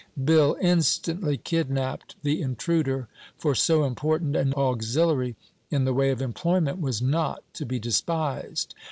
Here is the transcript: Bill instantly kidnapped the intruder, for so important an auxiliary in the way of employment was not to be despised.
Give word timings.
Bill 0.25 0.57
instantly 0.59 1.37
kidnapped 1.37 2.15
the 2.23 2.41
intruder, 2.41 3.07
for 3.37 3.53
so 3.53 3.83
important 3.83 4.35
an 4.35 4.51
auxiliary 4.57 5.35
in 5.69 5.85
the 5.85 5.93
way 5.93 6.09
of 6.09 6.23
employment 6.23 6.81
was 6.81 7.03
not 7.03 7.43
to 7.53 7.67
be 7.67 7.77
despised. 7.77 8.73